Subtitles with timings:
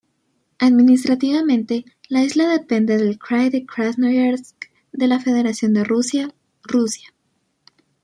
[0.57, 4.55] Administrativamente, la isla depende del krai de Krasnoyarsk
[4.93, 7.13] de la Federación de Rusia, Rusia.